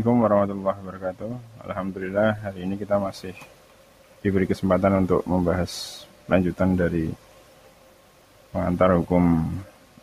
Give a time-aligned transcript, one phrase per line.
[0.00, 1.30] Assalamualaikum warahmatullahi wabarakatuh.
[1.60, 3.36] Alhamdulillah hari ini kita masih
[4.24, 7.12] diberi kesempatan untuk membahas lanjutan dari
[8.48, 9.44] pengantar hukum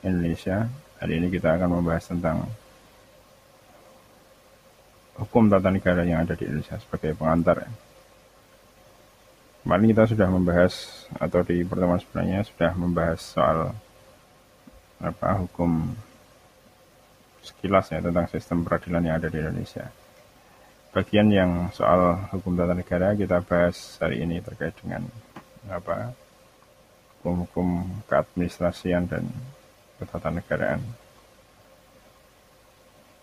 [0.05, 0.69] Indonesia.
[1.01, 2.45] Hari ini kita akan membahas tentang
[5.17, 7.65] hukum tata negara yang ada di Indonesia sebagai pengantar.
[9.65, 10.73] Kemarin kita sudah membahas
[11.17, 13.73] atau di pertemuan sebelumnya sudah membahas soal
[15.01, 15.89] apa hukum
[17.47, 19.87] sekilas ya tentang sistem peradilan yang ada di Indonesia.
[20.91, 25.07] Bagian yang soal hukum tata negara kita bahas hari ini terkait dengan
[25.71, 26.11] apa
[27.19, 29.27] hukum-hukum keadministrasian dan
[29.99, 30.81] ketatanegaraan.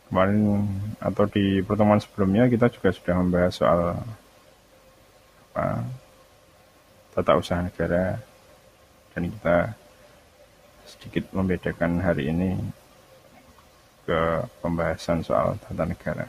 [0.08, 0.68] Kemarin
[1.00, 3.80] atau di pertemuan sebelumnya kita juga sudah membahas soal
[5.50, 5.66] apa,
[7.16, 8.20] tata usaha negara
[9.16, 9.56] dan kita
[10.84, 12.60] sedikit membedakan hari ini
[14.04, 16.28] ke pembahasan soal tata negara.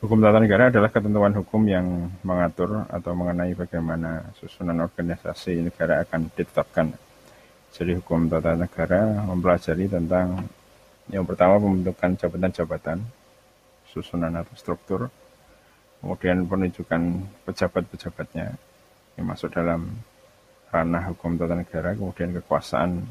[0.00, 6.26] Hukum tata negara adalah ketentuan hukum yang mengatur atau mengenai bagaimana susunan organisasi negara akan
[6.34, 6.90] ditetapkan.
[7.70, 10.42] Jadi hukum tata negara mempelajari tentang
[11.10, 12.98] yang pertama pembentukan jabatan-jabatan,
[13.90, 15.00] susunan atau struktur,
[16.00, 18.56] kemudian penunjukan pejabat-pejabatnya
[19.18, 20.00] yang masuk dalam
[20.70, 23.04] ranah hukum tata negara, kemudian kekuasaan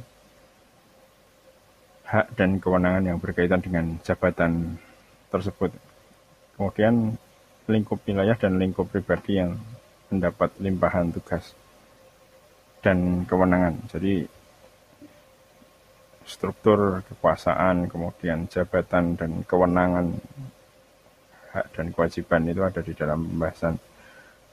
[2.09, 4.81] hak dan kewenangan yang berkaitan dengan jabatan
[5.29, 5.69] tersebut.
[6.57, 7.13] Kemudian
[7.69, 9.53] lingkup wilayah dan lingkup pribadi yang
[10.09, 11.53] mendapat limpahan tugas
[12.81, 13.77] dan kewenangan.
[13.93, 14.25] Jadi
[16.25, 20.17] struktur kekuasaan, kemudian jabatan dan kewenangan
[21.53, 23.77] hak dan kewajiban itu ada di dalam pembahasan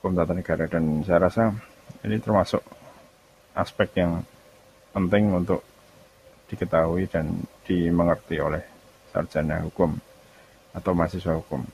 [0.00, 1.52] hukum tata negara dan saya rasa
[2.04, 2.64] ini termasuk
[3.52, 4.24] aspek yang
[4.96, 5.60] penting untuk
[6.46, 7.32] diketahui dan
[7.66, 8.62] dimengerti oleh
[9.10, 9.98] sarjana hukum
[10.76, 11.64] atau mahasiswa hukum.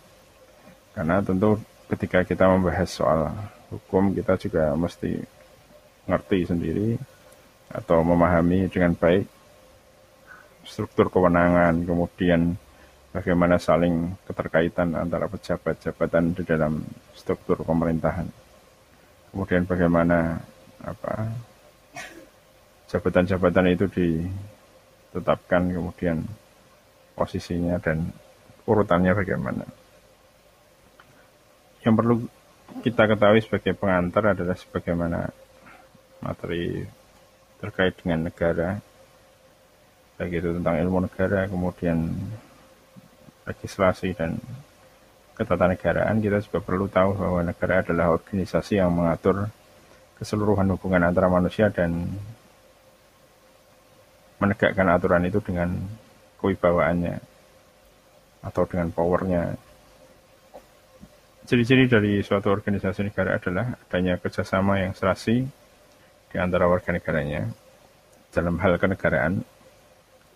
[0.93, 3.33] Karena tentu ketika kita membahas soal
[3.73, 5.21] hukum kita juga mesti
[6.09, 6.89] ngerti sendiri
[7.73, 9.25] atau memahami dengan baik
[10.63, 12.55] struktur kewenangan, kemudian
[13.11, 16.81] bagaimana saling keterkaitan antara pejabat jabatan di dalam
[17.13, 18.29] struktur pemerintahan.
[19.33, 20.39] Kemudian bagaimana
[20.85, 21.33] apa
[22.93, 24.09] jabatan-jabatan itu di
[25.13, 26.25] tetapkan kemudian
[27.13, 28.09] posisinya dan
[28.65, 29.65] urutannya bagaimana.
[31.85, 32.15] Yang perlu
[32.81, 35.29] kita ketahui sebagai pengantar adalah sebagaimana
[36.25, 36.89] materi
[37.61, 38.81] terkait dengan negara,
[40.17, 42.11] baik itu tentang ilmu negara, kemudian
[43.45, 44.39] legislasi dan
[45.37, 49.51] ketatanegaraan, kita juga perlu tahu bahwa negara adalah organisasi yang mengatur
[50.17, 52.07] keseluruhan hubungan antara manusia dan
[54.43, 55.79] menegakkan aturan itu dengan
[56.43, 57.23] kewibawaannya
[58.43, 59.55] atau dengan powernya.
[61.47, 65.47] Ciri-ciri dari suatu organisasi negara adalah adanya kerjasama yang serasi
[66.31, 67.47] di antara warga negaranya
[68.35, 69.45] dalam hal kenegaraan,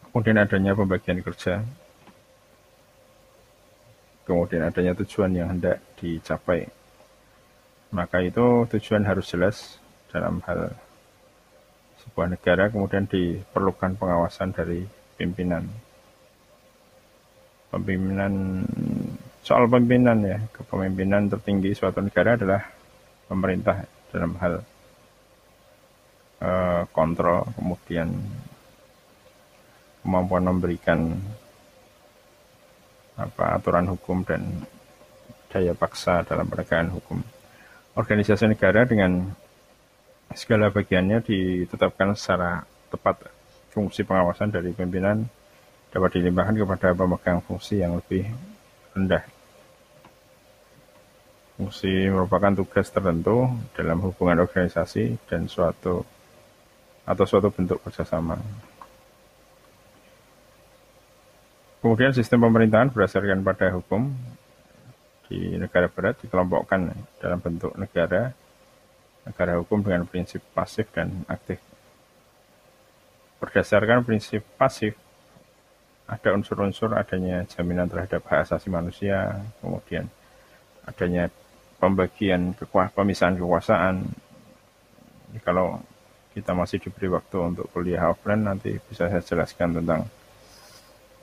[0.06, 1.65] kemudian adanya pembagian kerja,
[4.28, 6.69] kemudian adanya tujuan yang hendak dicapai.
[7.94, 9.81] Maka itu tujuan harus jelas
[10.12, 10.75] dalam hal
[12.06, 14.87] sebuah negara kemudian diperlukan pengawasan dari
[15.19, 15.67] pimpinan.
[17.69, 18.62] Pemimpinan
[19.43, 22.62] soal pimpinan ya, kepemimpinan tertinggi suatu negara adalah
[23.27, 23.84] pemerintah
[24.15, 24.55] dalam hal
[26.41, 28.09] uh, kontrol, kemudian
[30.06, 31.19] kemampuan memberikan
[33.17, 34.44] apa aturan hukum dan
[35.50, 37.19] daya paksa dalam penegakan hukum.
[37.97, 39.33] Organisasi negara dengan
[40.37, 42.61] segala bagiannya ditetapkan secara
[42.93, 43.33] tepat
[43.73, 45.25] fungsi pengawasan dari pimpinan
[45.89, 48.29] dapat dilimpahkan kepada pemegang fungsi yang lebih
[48.93, 49.25] rendah.
[51.56, 56.05] Fungsi merupakan tugas tertentu dalam hubungan organisasi dan suatu
[57.09, 58.37] atau suatu bentuk kerjasama.
[61.81, 64.12] Kemudian sistem pemerintahan berdasarkan pada hukum
[65.32, 66.93] di negara barat dikelompokkan
[67.25, 68.37] dalam bentuk negara
[69.26, 71.58] negara hukum dengan prinsip pasif dan aktif.
[73.43, 74.94] Berdasarkan prinsip pasif,
[76.06, 80.06] ada unsur-unsur adanya jaminan terhadap hak asasi manusia, kemudian
[80.87, 81.26] adanya
[81.82, 84.06] pembagian kekuah, pemisahan kekuasaan.
[85.29, 85.82] Jadi kalau
[86.32, 90.06] kita masih diberi waktu untuk kuliah offline, nanti bisa saya jelaskan tentang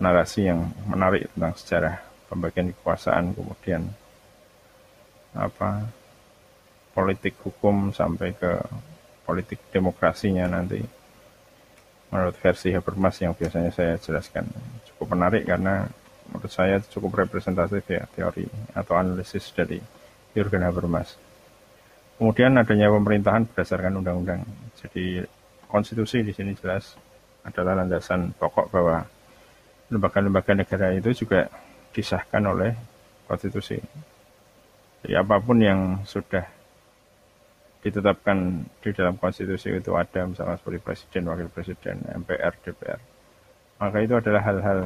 [0.03, 1.95] narasi yang menarik tentang sejarah
[2.27, 3.88] pembagian kekuasaan, kemudian
[5.33, 5.88] apa
[6.94, 8.62] politik hukum sampai ke
[9.25, 10.80] politik demokrasinya nanti
[12.13, 14.45] menurut versi Habermas yang biasanya saya jelaskan
[14.94, 15.90] cukup menarik karena
[16.30, 18.45] menurut saya cukup representatif ya teori
[18.78, 19.81] atau analisis dari
[20.38, 21.18] Jurgen Habermas.
[22.22, 24.45] Kemudian adanya pemerintahan berdasarkan undang-undang.
[24.78, 25.25] Jadi
[25.66, 26.94] konstitusi di sini jelas
[27.42, 29.04] adalah landasan pokok bahwa
[29.90, 31.50] lembaga-lembaga negara itu juga
[31.94, 32.72] disahkan oleh
[33.25, 33.81] konstitusi.
[35.04, 36.45] Jadi apa pun yang sudah
[37.83, 43.00] ditetapkan di dalam konstitusi itu ada misalnya seperti presiden, wakil presiden, MPR, DPR.
[43.83, 44.80] Maka itu adalah hal-hal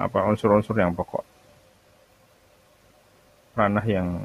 [0.00, 1.20] apa unsur-unsur yang pokok.
[3.52, 4.24] Ranah yang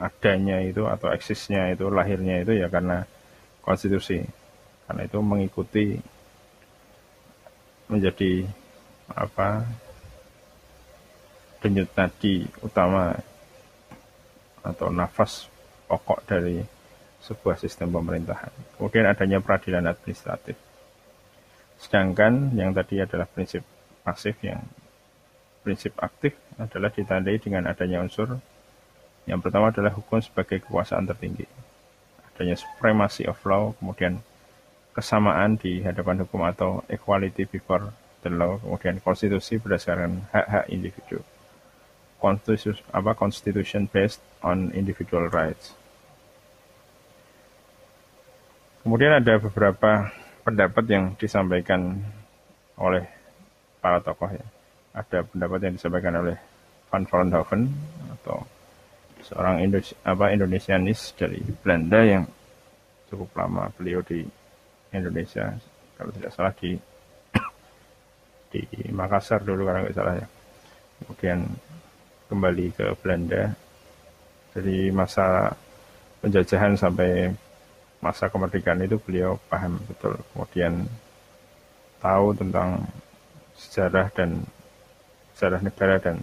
[0.00, 3.04] adanya itu atau eksisnya itu lahirnya itu ya karena
[3.60, 4.24] konstitusi.
[4.88, 6.00] Karena itu mengikuti
[7.92, 8.48] menjadi
[9.12, 9.66] apa
[11.60, 13.12] denyut nadi utama
[14.62, 15.50] atau nafas
[15.86, 16.62] pokok dari
[17.22, 18.78] sebuah sistem pemerintahan.
[18.78, 20.54] Kemudian adanya peradilan administratif.
[21.80, 23.66] Sedangkan yang tadi adalah prinsip
[24.06, 24.62] pasif yang
[25.66, 28.38] prinsip aktif adalah ditandai dengan adanya unsur
[29.26, 31.50] yang pertama adalah hukum sebagai kekuasaan tertinggi.
[32.30, 34.22] Adanya supremacy of law, kemudian
[34.94, 37.90] kesamaan di hadapan hukum atau equality before
[38.22, 41.26] the law, kemudian konstitusi berdasarkan hak-hak individu
[42.20, 45.76] constitution, apa constitution based on individual rights.
[48.86, 50.14] Kemudian ada beberapa
[50.46, 51.98] pendapat yang disampaikan
[52.78, 53.02] oleh
[53.82, 54.46] para tokoh ya.
[54.94, 56.38] Ada pendapat yang disampaikan oleh
[56.88, 57.66] Van Vollenhoven
[58.14, 58.46] atau
[59.26, 62.24] seorang Indonesia, apa Indonesianis dari Belanda yang
[63.10, 64.22] cukup lama beliau di
[64.94, 65.50] Indonesia
[65.98, 66.78] kalau tidak salah di
[68.54, 68.62] di
[68.94, 70.26] Makassar dulu kalau tidak salah ya
[71.02, 71.38] kemudian
[72.28, 73.54] kembali ke Belanda.
[74.56, 75.52] Dari masa
[76.24, 77.28] penjajahan sampai
[78.00, 80.16] masa kemerdekaan itu beliau paham betul.
[80.32, 80.88] Kemudian
[82.00, 82.86] tahu tentang
[83.56, 84.44] sejarah dan
[85.36, 86.16] sejarah negara dan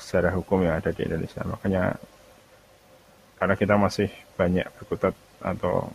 [0.00, 1.44] sejarah hukum yang ada di Indonesia.
[1.44, 1.98] Makanya
[3.38, 5.90] karena kita masih banyak berkutat atau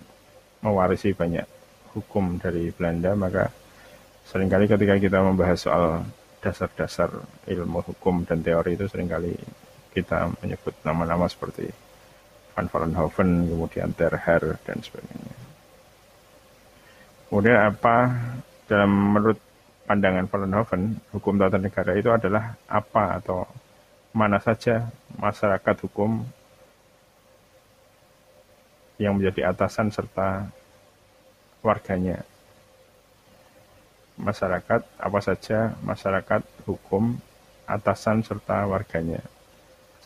[0.64, 1.44] mewarisi banyak
[1.92, 3.52] hukum dari Belanda maka
[4.24, 6.08] sering kali ketika kita membahas soal
[6.44, 7.08] dasar-dasar
[7.48, 9.32] ilmu hukum dan teori itu sering kali
[9.96, 11.72] kita menyebut nama-nama seperti
[12.54, 15.38] Van Vollenhoven, kemudian Terher, dan sebagainya.
[17.32, 18.14] Kemudian apa
[18.70, 19.40] dalam menurut
[19.90, 23.48] pandangan Vollenhoven, hukum tata negara itu adalah apa atau
[24.14, 24.86] mana saja
[25.18, 26.22] masyarakat hukum
[29.02, 30.46] yang menjadi atasan serta
[31.66, 32.22] warganya
[34.20, 37.18] masyarakat apa saja masyarakat hukum
[37.66, 39.22] atasan serta warganya.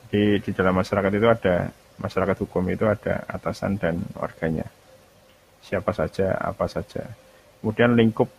[0.07, 1.55] Jadi di dalam masyarakat itu ada
[1.99, 4.65] masyarakat hukum itu ada atasan dan warganya.
[5.59, 7.03] Siapa saja, apa saja.
[7.59, 8.29] Kemudian lingkup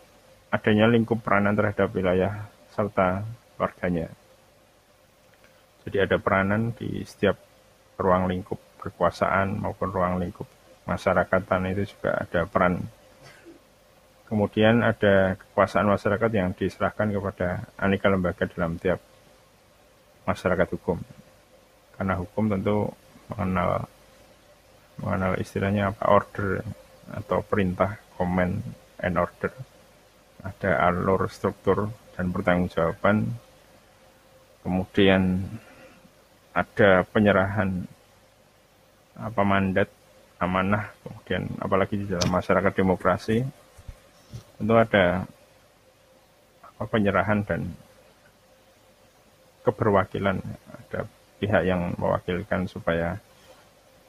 [0.49, 3.27] adanya lingkup peranan terhadap wilayah serta
[3.61, 4.09] warganya.
[5.85, 7.37] Jadi ada peranan di setiap
[8.01, 10.47] ruang lingkup kekuasaan maupun ruang lingkup
[10.89, 12.81] masyarakatan itu juga ada peran
[14.29, 19.01] Kemudian ada kekuasaan masyarakat yang diserahkan kepada aneka lembaga dalam tiap
[20.29, 21.01] masyarakat hukum.
[21.97, 22.93] Karena hukum tentu
[23.33, 23.89] mengenal
[25.01, 26.61] mengenal istilahnya apa order
[27.09, 28.61] atau perintah, command
[29.01, 29.49] and order.
[30.45, 33.33] Ada alur struktur dan pertanggungjawaban.
[34.61, 35.41] Kemudian
[36.53, 37.89] ada penyerahan
[39.19, 39.89] apa mandat
[40.39, 43.43] amanah kemudian apalagi di dalam masyarakat demokrasi
[44.59, 45.23] tentu ada
[46.79, 47.71] penyerahan dan
[49.63, 50.39] keberwakilan
[50.71, 51.07] ada
[51.39, 53.19] pihak yang mewakilkan supaya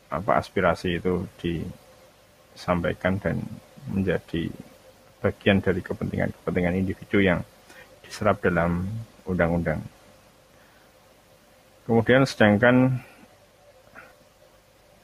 [0.09, 3.37] apa aspirasi itu disampaikan dan
[3.89, 4.49] menjadi
[5.21, 7.45] bagian dari kepentingan-kepentingan individu yang
[8.01, 8.89] diserap dalam
[9.29, 9.83] undang-undang.
[11.85, 13.01] Kemudian sedangkan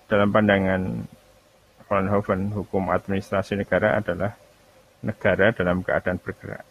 [0.10, 1.06] dalam pandangan
[1.86, 4.34] Vollenhoven, hukum administrasi negara adalah
[5.06, 6.66] negara dalam keadaan bergerak.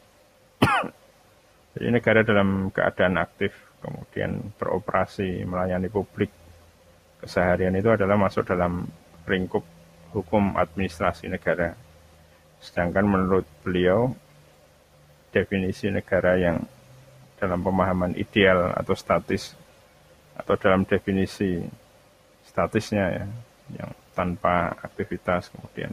[1.79, 6.31] Jadi negara dalam keadaan aktif, kemudian beroperasi, melayani publik,
[7.23, 8.87] keseharian itu adalah masuk dalam
[9.25, 9.63] lingkup
[10.11, 11.75] hukum administrasi negara.
[12.59, 14.15] Sedangkan menurut beliau,
[15.35, 16.63] definisi negara yang
[17.39, 19.59] dalam pemahaman ideal atau statis,
[20.39, 21.59] atau dalam definisi
[22.47, 23.27] statisnya ya,
[23.83, 25.91] yang tanpa aktivitas kemudian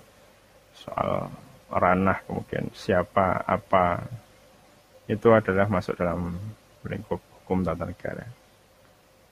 [0.78, 1.34] soal
[1.72, 4.04] ranah kemudian siapa apa
[5.08, 6.36] itu adalah masuk dalam
[6.88, 8.26] lingkup hukum tata negara.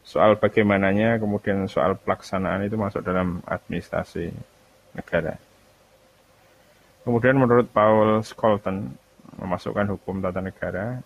[0.04, 4.34] Soal bagaimananya kemudian soal pelaksanaan itu masuk dalam administrasi
[4.98, 5.38] negara.
[7.06, 8.92] Kemudian menurut Paul Scholten
[9.40, 11.00] memasukkan hukum tata negara,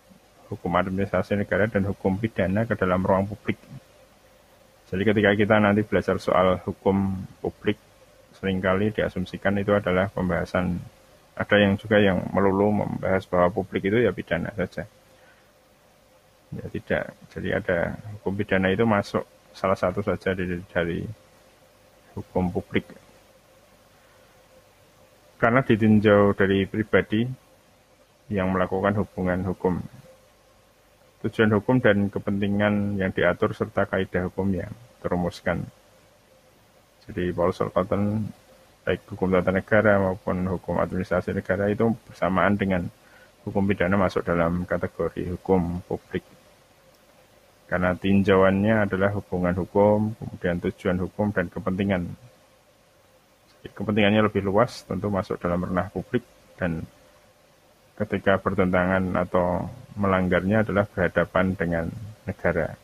[0.50, 3.60] hukum administrasi negara dan hukum pidana ke dalam ruang publik.
[4.90, 7.78] Jadi ketika kita nanti belajar soal hukum publik,
[8.36, 10.78] sering kali diasumsikan itu adalah pembahasan,
[11.34, 14.86] ada yang juga yang melulu membahas bahwa publik itu ya pidana saja.
[16.54, 17.78] Ya tidak, jadi ada
[18.18, 21.00] hukum pidana itu masuk salah satu saja dari, dari
[22.14, 22.86] hukum publik.
[25.42, 27.26] Karena ditinjau dari pribadi
[28.30, 29.82] yang melakukan hubungan hukum
[31.24, 34.68] tujuan hukum dan kepentingan yang diatur serta kaidah hukum yang
[35.00, 35.64] terumuskan.
[37.08, 38.28] Jadi Paul Cotton
[38.84, 42.84] baik hukum tata negara maupun hukum administrasi negara itu bersamaan dengan
[43.48, 46.24] hukum pidana masuk dalam kategori hukum publik.
[47.64, 52.12] Karena tinjauannya adalah hubungan hukum, kemudian tujuan hukum dan kepentingan.
[53.64, 56.20] Kepentingannya lebih luas, tentu masuk dalam ranah publik
[56.60, 56.84] dan
[57.96, 59.64] ketika bertentangan atau
[59.96, 61.84] melanggarnya adalah berhadapan dengan
[62.28, 62.76] negara.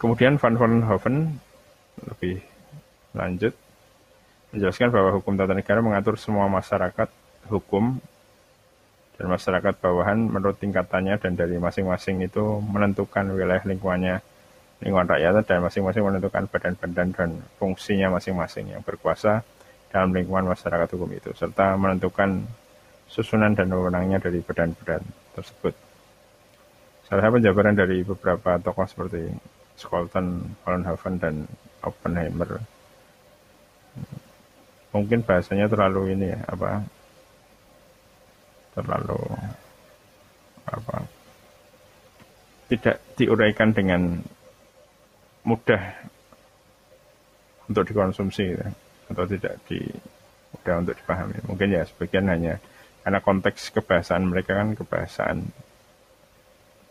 [0.00, 1.38] Kemudian Van Vollenhoven
[2.06, 2.42] lebih
[3.12, 3.54] lanjut
[4.52, 7.08] menjelaskan bahwa hukum tata negara mengatur semua masyarakat
[7.48, 8.00] hukum
[9.16, 14.20] dan masyarakat bawahan menurut tingkatannya dan dari masing-masing itu menentukan wilayah lingkungannya
[14.82, 19.46] lingkungan rakyat dan masing-masing menentukan badan-badan dan fungsinya masing-masing yang berkuasa
[19.92, 22.42] dalam lingkungan masyarakat hukum itu, serta menentukan
[23.06, 25.04] susunan dan wewenangnya dari badan-badan
[25.36, 25.76] tersebut.
[27.06, 29.28] Salah satu penjabaran dari beberapa tokoh seperti
[29.76, 31.34] Scholten, Vollenhoven, dan
[31.82, 32.62] Oppenheimer.
[34.92, 36.84] Mungkin bahasanya terlalu ini ya, apa
[38.72, 39.20] terlalu
[40.64, 41.04] apa
[42.72, 44.24] tidak diuraikan dengan
[45.44, 45.82] mudah
[47.68, 48.44] untuk dikonsumsi.
[48.56, 48.72] Ya
[49.12, 49.78] atau tidak di
[50.56, 51.36] mudah untuk dipahami.
[51.44, 52.56] Mungkin ya sebagian hanya
[53.04, 55.38] karena konteks kebahasaan mereka kan kebahasaan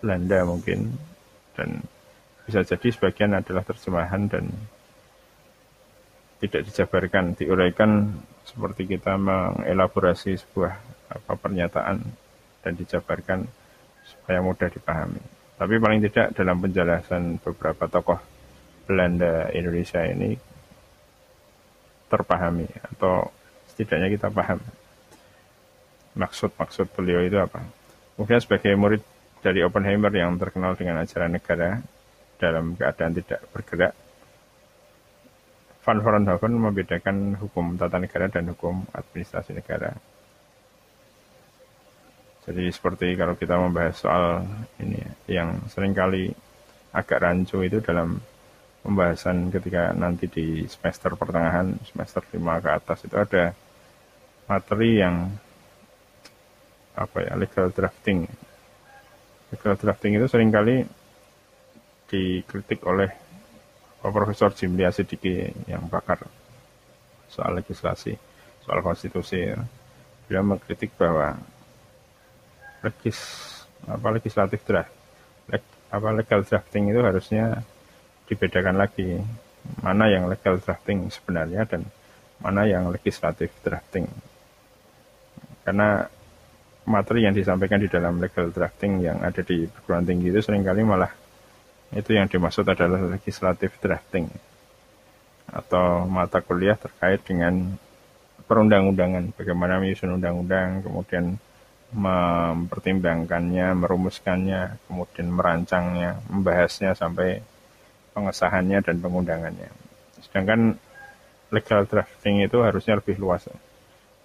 [0.02, 0.98] Belanda mungkin
[1.58, 1.82] dan
[2.46, 4.50] bisa jadi sebagian adalah terjemahan dan
[6.42, 10.74] tidak dijabarkan, diuraikan seperti kita mengelaborasi sebuah
[11.12, 12.02] apa pernyataan
[12.66, 13.46] dan dijabarkan
[14.02, 15.22] supaya mudah dipahami.
[15.62, 18.18] Tapi paling tidak dalam penjelasan beberapa tokoh
[18.90, 20.34] Belanda Indonesia ini
[22.10, 23.30] terpahami atau
[23.72, 24.60] setidaknya kita paham
[26.18, 27.64] maksud-maksud beliau itu apa.
[28.18, 29.02] Kemudian sebagai murid
[29.40, 31.80] dari Oppenheimer yang terkenal dengan ajaran negara
[32.38, 33.94] dalam keadaan tidak bergerak,
[35.82, 39.98] Van Vollenhoven membedakan hukum tata negara dan hukum administrasi negara.
[42.46, 44.46] Jadi seperti kalau kita membahas soal
[44.82, 46.30] ini yang sering kali
[46.94, 48.18] agak rancu itu dalam
[48.82, 53.54] pembahasan ketika nanti di semester pertengahan, semester 5 ke atas itu ada
[54.50, 55.30] materi yang
[56.98, 58.26] apa ya, legal drafting.
[59.54, 60.86] Legal drafting itu sering kali
[62.10, 63.10] dikritik oleh
[64.10, 66.26] Profesor Jimli Asidiki yang bakar
[67.30, 68.18] soal legislasi,
[68.66, 69.46] soal konstitusi.
[70.26, 71.38] Dia mengkritik bahwa
[72.82, 73.20] legis
[73.86, 74.94] apa legislatif draft,
[75.54, 75.62] leg,
[75.94, 77.62] apa legal drafting itu harusnya
[78.26, 79.22] dibedakan lagi
[79.86, 81.86] mana yang legal drafting sebenarnya dan
[82.42, 84.10] mana yang legislatif drafting.
[85.62, 86.02] Karena
[86.90, 90.82] materi yang disampaikan di dalam legal drafting yang ada di perguruan tinggi itu sering kali
[90.82, 91.21] malah
[91.92, 94.32] itu yang dimaksud adalah legislatif drafting
[95.52, 97.76] atau mata kuliah terkait dengan
[98.48, 101.36] perundang-undangan, bagaimana menyusun undang-undang, kemudian
[101.92, 107.44] mempertimbangkannya, merumuskannya, kemudian merancangnya, membahasnya sampai
[108.16, 109.72] pengesahannya dan pengundangannya.
[110.24, 110.80] Sedangkan
[111.52, 113.44] legal drafting itu harusnya lebih luas.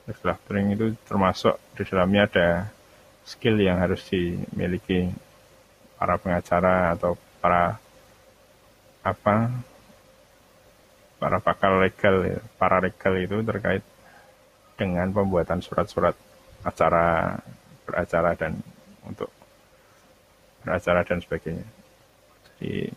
[0.06, 2.48] Legal drafting itu termasuk di dalamnya ada
[3.26, 5.10] skill yang harus dimiliki
[5.98, 7.78] para pengacara atau para
[9.06, 9.54] apa
[11.22, 13.86] para pakar legal para legal itu terkait
[14.74, 16.18] dengan pembuatan surat-surat
[16.66, 17.38] acara
[17.86, 18.58] beracara dan
[19.06, 19.30] untuk
[20.66, 21.62] beracara dan sebagainya.
[22.58, 22.90] Jadi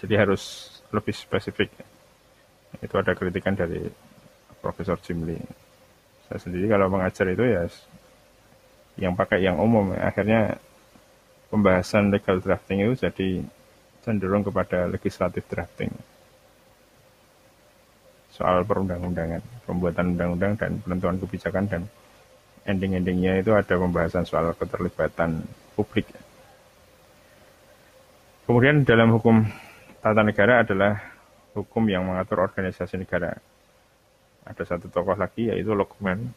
[0.00, 1.68] jadi harus lebih spesifik.
[2.80, 3.84] Itu ada kritikan dari
[4.64, 5.36] Profesor Jimli.
[6.24, 7.68] Saya sendiri kalau mengajar itu ya
[8.96, 9.92] yang pakai yang umum.
[10.00, 10.56] Akhirnya
[11.50, 13.28] pembahasan legal drafting itu jadi
[14.00, 15.92] cenderung kepada legislatif drafting.
[18.30, 21.82] Soal perundang-undangan, pembuatan undang-undang dan penentuan kebijakan dan
[22.64, 26.08] ending-endingnya itu ada pembahasan soal keterlibatan publik.
[28.46, 29.44] Kemudian dalam hukum
[30.00, 30.96] tata negara adalah
[31.52, 33.36] hukum yang mengatur organisasi negara.
[34.46, 36.32] Ada satu tokoh lagi yaitu Lokman.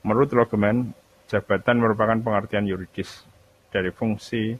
[0.00, 0.96] Menurut Lokman,
[1.28, 3.22] jabatan merupakan pengertian yuridis
[3.70, 4.54] dari fungsi,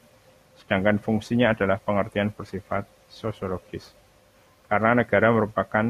[0.63, 3.91] sedangkan fungsinya adalah pengertian bersifat sosiologis.
[4.71, 5.83] Karena negara merupakan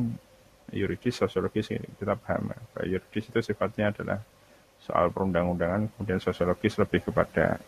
[0.74, 2.52] yuridis, sosiologis kita paham.
[2.82, 4.20] Yuridis itu sifatnya adalah
[4.82, 7.62] soal perundang-undangan, kemudian sosiologis lebih kepada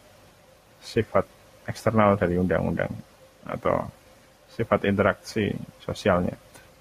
[0.81, 1.29] sifat
[1.69, 2.89] eksternal dari undang-undang
[3.45, 3.87] atau
[4.49, 6.33] sifat interaksi sosialnya.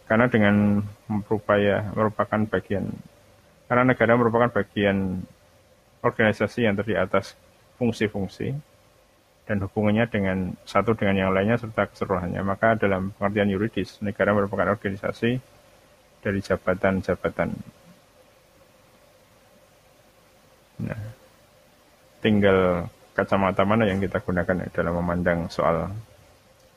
[0.08, 0.80] Karena dengan
[1.28, 2.88] berupaya merupakan bagian,
[3.68, 5.20] karena negara merupakan bagian
[6.02, 7.36] organisasi yang terdiri atas
[7.82, 8.54] fungsi-fungsi
[9.42, 12.38] dan hubungannya dengan satu dengan yang lainnya serta keseluruhannya.
[12.46, 15.42] Maka dalam pengertian yuridis, negara merupakan organisasi
[16.22, 17.50] dari jabatan-jabatan.
[20.86, 21.02] Nah,
[22.22, 22.86] tinggal
[23.18, 25.90] kacamata mana yang kita gunakan dalam memandang soal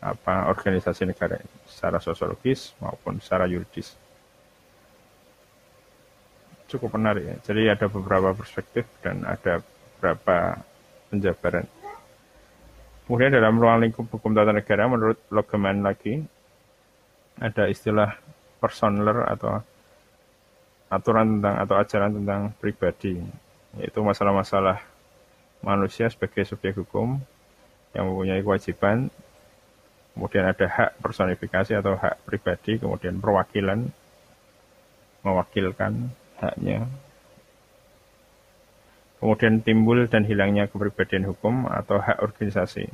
[0.02, 1.38] apa organisasi negara
[1.70, 3.94] secara sosiologis maupun secara yuridis
[6.70, 7.36] cukup menarik ya.
[7.46, 10.60] Jadi ada beberapa perspektif dan ada beberapa
[11.10, 11.66] penjabaran.
[13.06, 16.26] Kemudian dalam ruang lingkup hukum tata negara menurut Logeman lagi
[17.38, 18.18] ada istilah
[18.58, 19.62] personaler atau
[20.90, 23.20] aturan tentang atau ajaran tentang pribadi
[23.76, 24.80] yaitu masalah-masalah
[25.60, 27.20] manusia sebagai subjek hukum
[27.92, 29.12] yang mempunyai kewajiban
[30.16, 33.92] kemudian ada hak personifikasi atau hak pribadi kemudian perwakilan
[35.26, 36.86] mewakilkan haknya.
[39.26, 42.86] Kemudian timbul dan hilangnya kepribadian hukum atau hak organisasi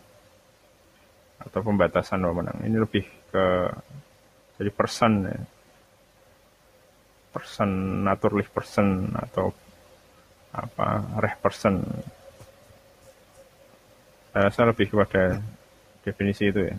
[1.44, 2.56] atau pembatasan wewenang.
[2.64, 3.68] Ini lebih ke
[4.56, 5.36] jadi person ya.
[7.36, 7.68] Person
[8.08, 9.52] naturally person atau
[10.56, 11.84] apa reh person.
[14.32, 15.36] Saya rasa lebih kepada
[16.08, 16.76] definisi itu ya.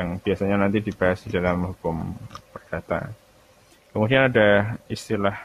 [0.00, 2.16] Yang biasanya nanti dibahas di dalam hukum
[2.48, 3.12] perdata.
[3.92, 5.36] Kemudian ada istilah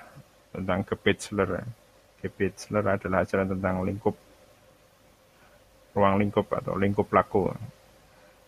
[0.56, 1.84] tentang Gebetsler.
[2.26, 4.18] Gebetsler adalah ajaran tentang lingkup
[5.94, 7.54] ruang lingkup atau lingkup laku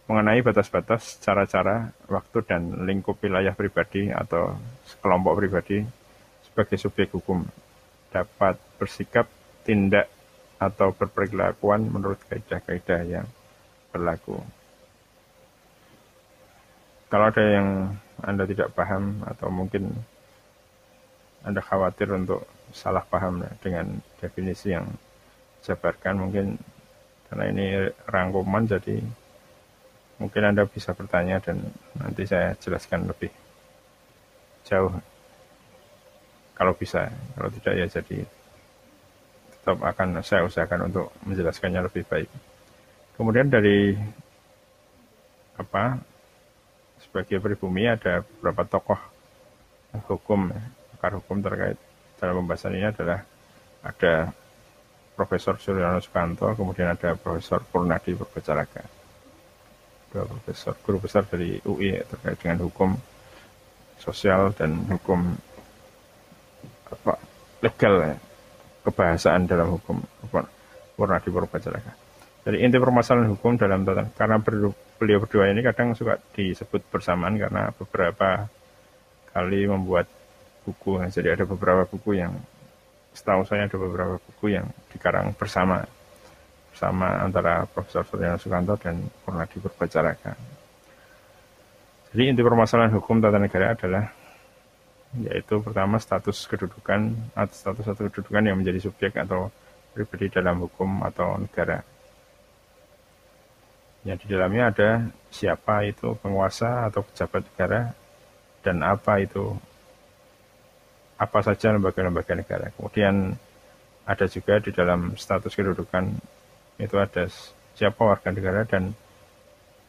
[0.07, 4.55] mengenai batas-batas, cara-cara, waktu dan lingkup wilayah pribadi atau
[5.03, 5.83] kelompok pribadi
[6.47, 7.43] sebagai subjek hukum
[8.07, 9.27] dapat bersikap,
[9.67, 10.07] tindak,
[10.57, 13.27] atau berperilakuan menurut kaidah-kaidah yang
[13.91, 14.39] berlaku.
[17.11, 17.67] Kalau ada yang
[18.23, 19.93] anda tidak paham atau mungkin
[21.45, 24.85] Anda khawatir untuk salah paham dengan definisi yang
[25.65, 26.61] jabarkan mungkin
[27.27, 27.65] karena ini
[28.05, 29.01] rangkuman jadi
[30.21, 31.59] mungkin Anda bisa bertanya dan
[31.97, 33.33] nanti saya jelaskan lebih
[34.63, 34.93] jauh.
[36.57, 38.17] Kalau bisa kalau tidak ya jadi
[39.51, 42.29] tetap akan saya usahakan untuk menjelaskannya lebih baik.
[43.17, 43.97] Kemudian dari
[45.57, 45.97] apa
[47.01, 49.01] sebagai pribumi ada beberapa tokoh
[50.05, 50.53] hukum,
[50.93, 51.77] pakar hukum terkait
[52.17, 53.21] dalam pembahasan ini adalah
[53.85, 54.33] ada
[55.17, 58.85] Profesor Suryono Sukanto, kemudian ada Profesor Purnadi Purbacaraka.
[60.13, 62.93] Dua profesor, guru besar dari UI terkait dengan hukum
[63.97, 65.35] sosial dan hukum
[66.87, 67.19] apa
[67.65, 68.15] legal ya,
[68.85, 69.97] kebahasaan dalam hukum
[70.93, 71.93] Purnadi Purbacaraka.
[72.47, 77.75] Jadi inti permasalahan hukum dalam tata karena beliau berdua ini kadang suka disebut bersamaan karena
[77.75, 78.47] beberapa
[79.35, 80.07] kali membuat
[80.67, 80.99] buku.
[81.07, 82.35] Jadi ada beberapa buku yang
[83.15, 85.87] setahu saya ada beberapa buku yang dikarang bersama
[86.75, 90.35] bersama antara Profesor Surya Sukanto dan Purnadi Purbacaraka.
[92.11, 94.05] Jadi inti permasalahan hukum tata negara adalah
[95.17, 99.49] yaitu pertama status kedudukan atau status satu kedudukan yang menjadi subjek atau
[99.95, 101.81] pribadi dalam hukum atau negara
[104.07, 104.89] yang di dalamnya ada
[105.27, 107.91] siapa itu penguasa atau pejabat negara
[108.63, 109.51] dan apa itu
[111.17, 112.69] apa saja lembaga-lembaga negara.
[112.77, 113.33] Kemudian
[114.07, 116.13] ada juga di dalam status kedudukan
[116.77, 117.25] itu ada
[117.73, 118.93] siapa warga negara dan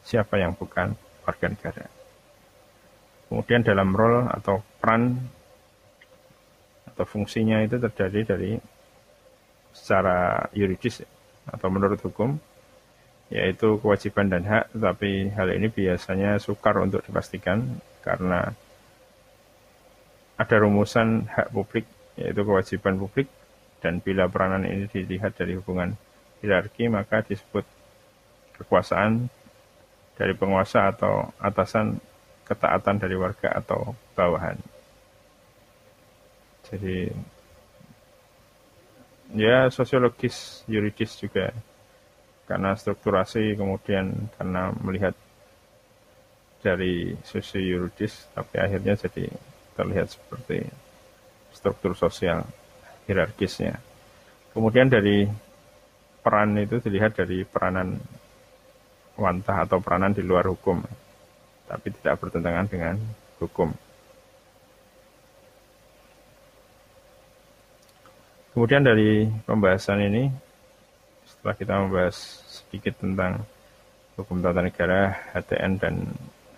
[0.02, 0.96] siapa yang bukan
[1.28, 1.84] warga negara.
[3.28, 5.20] Kemudian dalam role atau peran
[6.88, 8.56] atau fungsinya itu terjadi dari
[9.76, 11.04] secara yuridis
[11.44, 12.40] atau menurut hukum
[13.28, 18.56] yaitu kewajiban dan hak, tetapi hal ini biasanya sukar untuk dipastikan karena
[20.38, 23.26] ada rumusan hak publik, yaitu kewajiban publik,
[23.82, 25.98] dan bila peranan ini dilihat dari hubungan
[26.38, 27.66] hierarki, maka disebut
[28.58, 29.26] kekuasaan
[30.14, 31.98] dari penguasa atau atasan
[32.46, 34.58] ketaatan dari warga atau bawahan.
[36.70, 37.10] Jadi
[39.36, 41.52] ya sosiologis yuridis juga
[42.48, 45.12] karena strukturasi kemudian karena melihat
[46.64, 49.28] dari sisi yuridis tapi akhirnya jadi
[49.78, 50.66] terlihat seperti
[51.54, 52.42] struktur sosial
[53.06, 53.78] hierarkisnya
[54.58, 55.22] Kemudian dari
[56.18, 57.94] peran itu dilihat dari peranan
[59.14, 60.82] wantah atau peranan di luar hukum,
[61.70, 62.98] tapi tidak bertentangan dengan
[63.38, 63.70] hukum.
[68.50, 70.26] Kemudian dari pembahasan ini,
[71.22, 72.16] setelah kita membahas
[72.50, 73.46] sedikit tentang
[74.18, 75.94] hukum tata negara, HTN dan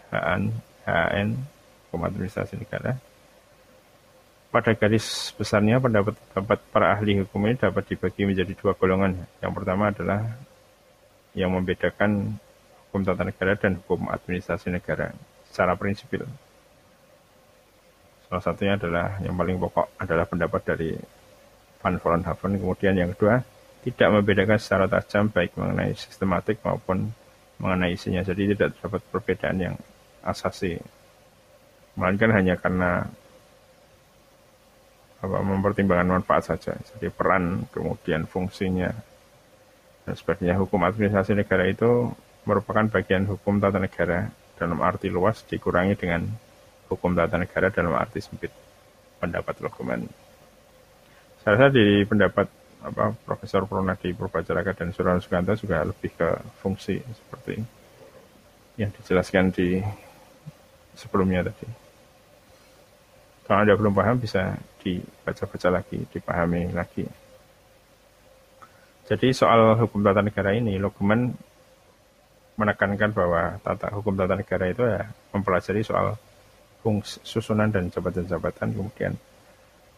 [0.09, 0.43] HAN,
[0.89, 1.37] HAN,
[1.85, 2.97] hukum administrasi negara,
[4.51, 9.15] pada garis besarnya pendapat, pendapat para ahli hukum ini dapat dibagi menjadi dua golongan.
[9.39, 10.21] Yang pertama adalah
[11.39, 12.35] yang membedakan
[12.91, 15.15] hukum tata negara dan hukum administrasi negara
[15.47, 16.27] secara prinsipil.
[18.27, 20.91] Salah satunya adalah yang paling pokok adalah pendapat dari
[21.79, 22.59] Van Vollenhoven.
[22.59, 23.43] Kemudian yang kedua,
[23.87, 27.11] tidak membedakan secara tajam baik mengenai sistematik maupun
[27.63, 28.27] mengenai isinya.
[28.27, 29.77] Jadi tidak terdapat perbedaan yang
[30.27, 30.79] asasi.
[31.95, 33.07] Melainkan hanya karena
[35.21, 36.73] apa mempertimbangkan manfaat saja.
[36.77, 38.89] Jadi peran, kemudian fungsinya,
[40.05, 40.57] dan sebagainya.
[40.57, 42.11] Hukum administrasi negara itu
[42.49, 46.25] merupakan bagian hukum tata negara dalam arti luas dikurangi dengan
[46.89, 48.51] hukum tata negara dalam arti sempit
[49.21, 50.09] pendapat dokumen.
[51.45, 52.49] Saya rasa di pendapat
[52.81, 56.29] apa Profesor Pronadi Purbacaraka dan Suran Sukanto juga lebih ke
[56.65, 57.61] fungsi seperti
[58.81, 59.85] yang dijelaskan di
[60.97, 61.90] sebelumnya tadi.
[63.51, 67.03] Kalau Anda belum paham bisa dibaca-baca lagi, dipahami lagi.
[69.11, 71.35] Jadi soal hukum tata negara ini, Logeman
[72.55, 75.03] menekankan bahwa tata hukum tata negara itu ya
[75.35, 76.15] mempelajari soal
[76.79, 79.19] fungsi, susunan dan jabatan-jabatan, kemudian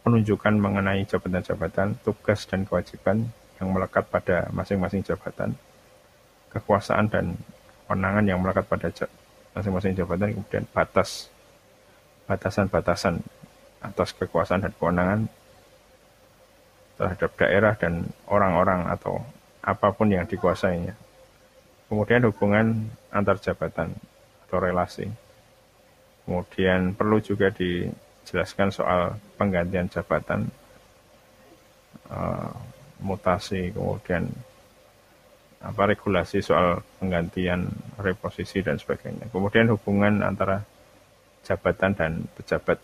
[0.00, 3.28] penunjukan mengenai jabatan-jabatan, tugas dan kewajiban
[3.60, 5.52] yang melekat pada masing-masing jabatan,
[6.56, 7.36] kekuasaan dan
[7.84, 8.88] kewenangan yang melekat pada
[9.52, 11.28] masing-masing jabatan, kemudian batas
[12.24, 13.20] batasan-batasan
[13.82, 15.20] atas kekuasaan dan kewenangan
[16.96, 19.18] terhadap daerah dan orang-orang atau
[19.62, 20.94] apa pun yang dikuasainya.
[21.90, 23.92] Kemudian hubungan antar jabatan
[24.48, 25.10] atau relasi.
[26.22, 30.46] Kemudian perlu juga dijelaskan soal penggantian jabatan,
[32.08, 32.54] uh,
[33.02, 34.30] mutasi, kemudian
[35.62, 37.66] apa regulasi soal penggantian
[37.98, 39.30] reposisi dan sebagainya.
[39.30, 40.62] Kemudian hubungan antara
[41.46, 42.78] jabatan dan pejabat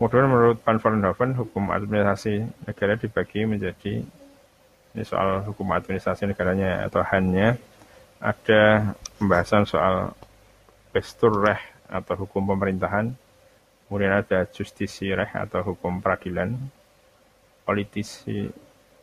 [0.00, 4.00] Kemudian menurut Van Vollenhoven, hukum administrasi negara dibagi menjadi
[4.96, 7.60] ini soal hukum administrasi negaranya atau hanya
[8.16, 10.16] ada pembahasan soal
[10.96, 11.60] reh
[11.92, 13.12] atau hukum pemerintahan,
[13.84, 14.48] kemudian ada
[15.12, 16.56] reh atau hukum peradilan,
[17.68, 18.48] politisi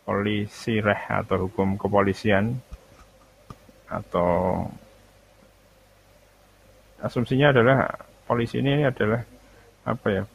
[0.02, 2.58] polisi reh atau hukum kepolisian,
[3.86, 4.66] atau
[7.06, 7.86] asumsinya adalah
[8.26, 9.22] polisi ini adalah
[9.86, 10.26] apa ya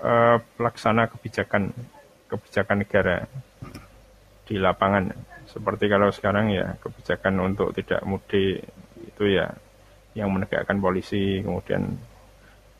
[0.00, 1.72] uh, pelaksana kebijakan
[2.26, 3.16] kebijakan negara
[4.46, 5.10] di lapangan.
[5.46, 8.66] Seperti kalau sekarang ya kebijakan untuk tidak mudik
[9.02, 9.46] itu ya
[10.16, 11.92] yang menegakkan polisi, kemudian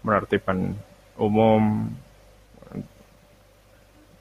[0.02, 0.72] menertibkan
[1.20, 1.92] umum,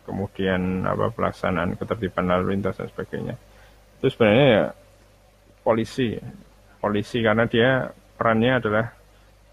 [0.06, 3.36] kemudian apa pelaksanaan ketertiban lalu lintas dan sebagainya.
[4.00, 4.66] Itu sebenarnya ya
[5.66, 6.14] polisi,
[6.78, 8.86] polisi karena dia perannya adalah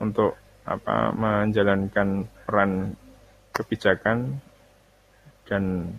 [0.02, 2.94] untuk apa menjalankan peran
[3.52, 4.40] kebijakan
[5.46, 5.92] dan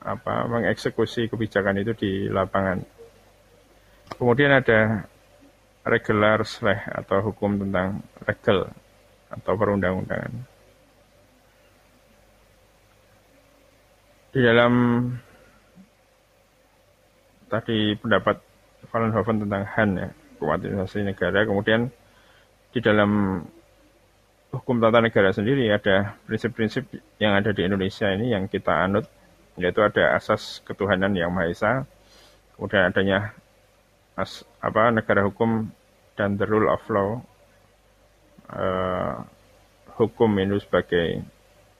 [0.00, 2.80] apa mengeksekusi kebijakan itu di lapangan.
[4.16, 5.04] Kemudian ada
[5.84, 8.68] regular sleh atau hukum tentang regel
[9.30, 10.32] atau perundang-undangan.
[14.30, 14.72] Di dalam
[17.50, 18.36] tadi pendapat
[18.90, 21.90] Wallenhofen tentang Han ya, kuantitasasi negara, kemudian
[22.70, 23.42] di dalam
[24.50, 26.90] hukum tata negara sendiri ada prinsip-prinsip
[27.22, 29.06] yang ada di Indonesia ini yang kita anut,
[29.54, 31.72] yaitu ada asas ketuhanan yang Maha Esa,
[32.58, 33.30] kemudian adanya
[34.18, 35.70] as, apa negara hukum
[36.18, 37.22] dan the rule of law,
[38.50, 39.22] uh,
[39.94, 41.22] hukum itu sebagai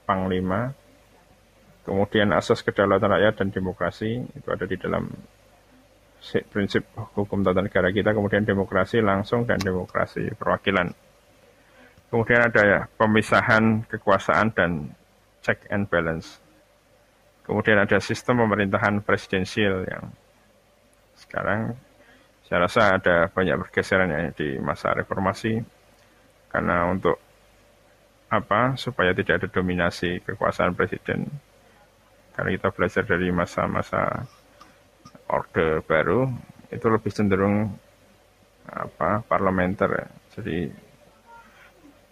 [0.07, 0.71] panglima,
[1.83, 5.11] kemudian asas kedaulatan rakyat dan demokrasi itu ada di dalam
[6.53, 6.87] prinsip
[7.19, 11.10] hukum tata negara kita, kemudian demokrasi langsung dan demokrasi perwakilan.
[12.11, 14.91] Kemudian ada ya, pemisahan kekuasaan dan
[15.39, 16.43] check and balance.
[17.47, 20.11] Kemudian ada sistem pemerintahan presidensial yang
[21.15, 21.79] sekarang
[22.51, 25.63] saya rasa ada banyak pergeseran ya di masa reformasi.
[26.51, 27.15] Karena untuk
[28.27, 31.31] apa supaya tidak ada dominasi kekuasaan presiden.
[32.35, 34.27] Karena kita belajar dari masa-masa
[35.31, 36.27] orde baru
[36.75, 37.71] itu lebih cenderung
[38.67, 40.11] apa parlementer.
[40.35, 40.90] Jadi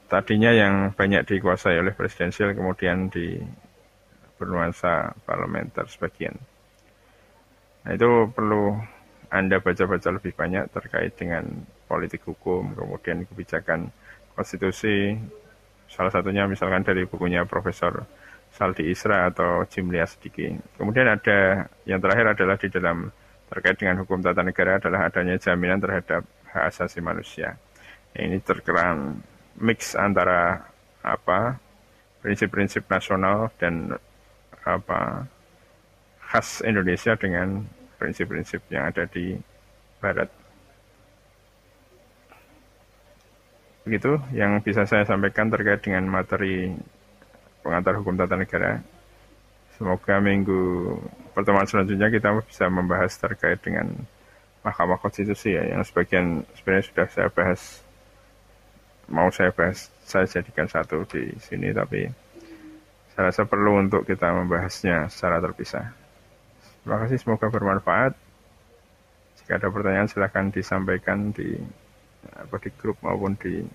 [0.09, 3.37] tadinya yang banyak dikuasai oleh presidensial kemudian di
[4.41, 6.33] bernuansa parlementer sebagian.
[7.85, 8.73] Nah itu perlu
[9.29, 11.45] Anda baca-baca lebih banyak terkait dengan
[11.85, 13.93] politik hukum, kemudian kebijakan
[14.33, 15.13] konstitusi,
[15.85, 18.09] salah satunya misalkan dari bukunya Profesor
[18.49, 20.49] Saldi Isra atau Jimlia Sediki.
[20.77, 23.13] Kemudian ada yang terakhir adalah di dalam
[23.49, 27.57] terkait dengan hukum tata negara adalah adanya jaminan terhadap hak asasi manusia.
[28.17, 29.21] Ini terkeran
[29.59, 30.63] mix antara
[31.03, 31.59] apa
[32.23, 33.95] prinsip-prinsip nasional dan
[34.63, 35.27] apa
[36.19, 37.63] khas Indonesia dengan
[37.99, 39.35] prinsip-prinsip yang ada di
[39.99, 40.31] Barat.
[43.83, 46.71] Begitu yang bisa saya sampaikan terkait dengan materi
[47.65, 48.79] pengantar hukum tata negara.
[49.75, 50.95] Semoga minggu
[51.31, 53.87] pertemuan selanjutnya kita bisa membahas terkait dengan
[54.59, 57.79] Mahkamah Konstitusi ya, yang sebagian sebenarnya sudah saya bahas
[59.09, 62.09] mau saya bahas saya jadikan satu di sini tapi
[63.13, 65.91] saya rasa perlu untuk kita membahasnya secara terpisah.
[66.85, 68.15] Terima kasih semoga bermanfaat.
[69.43, 71.59] Jika ada pertanyaan silahkan disampaikan di
[72.31, 73.65] apa di grup maupun di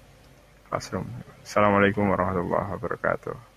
[0.71, 1.05] classroom.
[1.45, 3.54] Assalamualaikum warahmatullahi wabarakatuh.